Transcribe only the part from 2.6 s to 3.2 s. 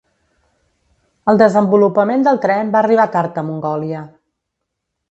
va arribar